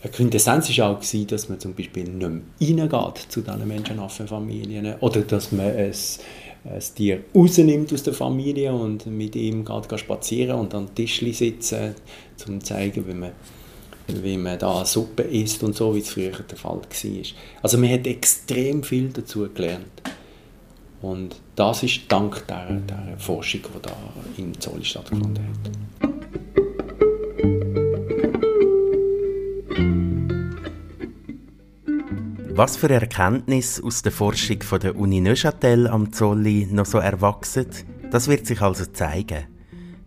Eine 0.00 0.12
Quintessenz 0.12 0.76
war 0.78 0.90
auch, 0.90 1.26
dass 1.26 1.48
man 1.48 1.58
zum 1.58 1.74
Beispiel 1.74 2.04
nicht 2.04 2.70
mehr 2.70 2.92
reingeht 2.92 3.26
zu 3.28 3.40
diesen 3.40 3.66
Menschenaffenfamilien 3.66 4.94
oder 5.00 5.22
dass 5.22 5.52
man 5.52 5.66
es 5.66 6.20
das 6.64 6.94
Tier 6.94 7.24
rausnimmt 7.34 7.92
aus 7.92 8.02
der 8.02 8.12
Familie 8.14 8.72
und 8.72 9.06
mit 9.06 9.34
ihm 9.36 9.64
geht, 9.64 10.00
spazieren 10.00 10.58
und 10.58 10.74
an 10.74 10.94
Tisch 10.94 11.20
sitzen, 11.32 11.94
um 12.46 12.60
zu 12.60 12.66
zeigen, 12.66 13.06
wie 13.08 13.14
man, 13.14 13.32
wie 14.08 14.36
man 14.36 14.58
da 14.58 14.84
Suppe 14.84 15.22
isst 15.22 15.62
und 15.62 15.76
so, 15.76 15.94
wie 15.94 16.00
es 16.00 16.10
früher 16.10 16.30
der 16.30 16.56
Fall 16.56 16.80
war. 16.80 17.22
Also 17.62 17.78
man 17.78 17.90
hat 17.90 18.06
extrem 18.06 18.82
viel 18.82 19.08
dazu 19.10 19.48
gelernt. 19.52 20.02
Und 21.00 21.36
das 21.54 21.82
ist 21.82 22.00
dank 22.08 22.46
der, 22.48 22.80
der 22.80 23.16
Forschung, 23.18 23.60
die 23.62 23.82
da 23.82 23.96
in 24.36 24.58
Zolli 24.58 24.84
stattgefunden 24.84 25.38
hat. 25.38 25.70
Was 32.58 32.76
für 32.76 32.90
Erkenntnisse 32.90 33.84
aus 33.84 34.02
der 34.02 34.10
Forschung 34.10 34.62
von 34.62 34.80
der 34.80 34.96
Uni 34.96 35.20
Neuchâtel 35.20 35.86
am 35.86 36.12
Zolli 36.12 36.66
noch 36.68 36.86
so 36.86 36.98
erwachsen, 36.98 37.66
das 38.10 38.26
wird 38.26 38.46
sich 38.46 38.60
also 38.60 38.84
zeigen. 38.86 39.46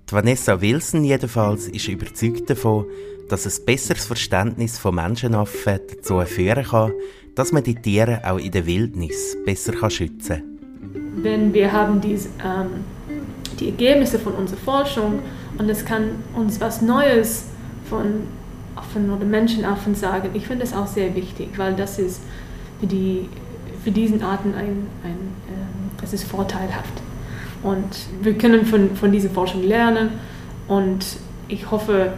Die 0.09 0.11
Vanessa 0.11 0.59
Wilson 0.59 1.05
jedenfalls 1.05 1.69
ist 1.69 1.87
überzeugt 1.87 2.49
davon, 2.49 2.87
dass 3.31 3.45
ein 3.45 3.65
besseres 3.65 4.05
Verständnis 4.05 4.77
von 4.77 4.95
Menschenaffen 4.95 5.79
dazu 5.89 6.19
führen 6.21 6.65
kann, 6.65 6.91
dass 7.33 7.51
man 7.53 7.63
die 7.63 7.75
Tiere 7.75 8.21
auch 8.25 8.37
in 8.37 8.51
der 8.51 8.65
Wildnis 8.65 9.37
besser 9.45 9.89
schützen 9.89 10.37
kann. 10.37 11.23
Wenn 11.23 11.53
wir 11.53 11.71
haben 11.71 12.01
dies, 12.01 12.29
ähm, 12.43 12.83
die 13.59 13.69
Ergebnisse 13.69 14.19
von 14.19 14.33
unserer 14.33 14.59
Forschung 14.59 15.19
und 15.57 15.69
es 15.69 15.85
kann 15.85 16.23
uns 16.35 16.59
was 16.59 16.81
Neues 16.81 17.45
von 17.89 18.27
Affen 18.75 19.09
oder 19.11 19.25
Menschenaffen 19.25 19.95
sagen. 19.95 20.29
Ich 20.33 20.47
finde 20.47 20.65
das 20.65 20.73
auch 20.73 20.87
sehr 20.87 21.15
wichtig, 21.15 21.49
weil 21.57 21.75
das 21.75 21.99
ist 21.99 22.21
für, 22.79 22.87
die, 22.87 23.29
für 23.83 23.91
diesen 23.91 24.23
Arten 24.23 24.53
ein, 24.55 24.87
ein 25.03 25.17
äh, 25.47 26.03
es 26.03 26.13
ist 26.13 26.23
vorteilhaft. 26.23 27.01
Und 27.63 28.07
wir 28.23 28.33
können 28.37 28.65
von, 28.65 28.95
von 28.95 29.11
dieser 29.11 29.29
Forschung 29.29 29.63
lernen 29.63 30.09
und 30.67 31.05
ich 31.47 31.69
hoffe, 31.69 32.13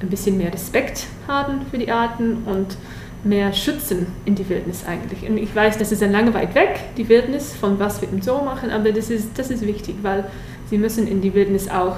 ein 0.00 0.08
bisschen 0.08 0.36
mehr 0.38 0.52
Respekt 0.52 1.06
haben 1.26 1.62
für 1.70 1.78
die 1.78 1.90
Arten 1.90 2.44
und 2.44 2.76
mehr 3.24 3.52
schützen 3.52 4.06
in 4.24 4.34
die 4.34 4.48
Wildnis 4.48 4.84
eigentlich. 4.86 5.28
Und 5.28 5.38
ich 5.38 5.54
weiß, 5.54 5.78
das 5.78 5.92
ist 5.92 6.02
ein 6.02 6.12
lange 6.12 6.32
weit 6.34 6.54
weg, 6.54 6.80
die 6.96 7.08
Wildnis, 7.08 7.54
von 7.54 7.78
was 7.78 8.00
wir 8.00 8.08
im 8.08 8.22
Zoo 8.22 8.42
machen, 8.42 8.70
aber 8.70 8.92
das 8.92 9.10
ist, 9.10 9.38
das 9.38 9.50
ist 9.50 9.66
wichtig, 9.66 9.96
weil 10.02 10.24
sie 10.70 10.78
müssen 10.78 11.06
in 11.06 11.20
die 11.20 11.34
Wildnis 11.34 11.68
auch 11.68 11.96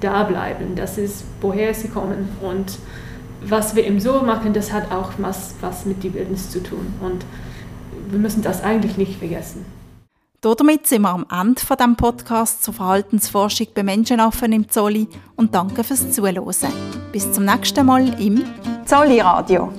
da 0.00 0.24
bleiben. 0.24 0.74
Das 0.76 0.98
ist, 0.98 1.24
woher 1.40 1.74
sie 1.74 1.88
kommen. 1.88 2.28
Und 2.40 2.78
was 3.42 3.74
wir 3.74 3.84
im 3.84 4.00
Zoo 4.00 4.22
machen, 4.22 4.52
das 4.52 4.72
hat 4.72 4.92
auch 4.92 5.12
was, 5.18 5.54
was 5.60 5.86
mit 5.86 6.04
der 6.04 6.14
Wildnis 6.14 6.50
zu 6.50 6.62
tun. 6.62 6.94
Und 7.00 7.24
wir 8.10 8.18
müssen 8.18 8.42
das 8.42 8.62
eigentlich 8.62 8.96
nicht 8.96 9.18
vergessen. 9.18 9.64
Damit 10.42 10.86
sind 10.86 11.02
wir 11.02 11.10
am 11.10 11.26
Ende 11.30 11.60
von 11.60 11.76
dem 11.76 11.96
Podcast 11.96 12.64
zur 12.64 12.72
Verhaltensforschung 12.72 13.66
bei 13.74 13.82
Menschenaffen 13.82 14.52
im 14.52 14.70
Zolli 14.70 15.06
und 15.36 15.54
danke 15.54 15.84
fürs 15.84 16.12
Zuhören. 16.12 16.72
Bis 17.12 17.30
zum 17.30 17.44
nächsten 17.44 17.84
Mal 17.84 18.18
im 18.18 18.42
Zolli 18.86 19.20
Radio. 19.20 19.70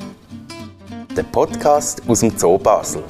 Der 1.18 1.24
Podcast 1.24 2.04
aus 2.08 2.20
dem 2.20 2.38
Zoo 2.38 2.60
Basel. 2.60 3.04